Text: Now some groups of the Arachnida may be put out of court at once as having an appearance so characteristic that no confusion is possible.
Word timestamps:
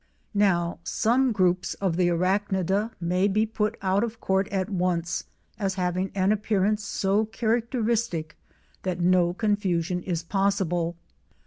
Now 0.33 0.79
some 0.83 1.31
groups 1.31 1.75
of 1.75 1.95
the 1.95 2.07
Arachnida 2.09 2.89
may 2.99 3.27
be 3.27 3.45
put 3.45 3.77
out 3.83 4.03
of 4.03 4.19
court 4.19 4.47
at 4.47 4.67
once 4.67 5.25
as 5.59 5.75
having 5.75 6.11
an 6.15 6.31
appearance 6.31 6.83
so 6.83 7.25
characteristic 7.25 8.35
that 8.81 8.99
no 8.99 9.31
confusion 9.31 10.01
is 10.01 10.23
possible. 10.23 10.95